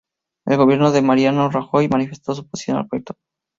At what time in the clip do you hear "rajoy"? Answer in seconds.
1.51-1.87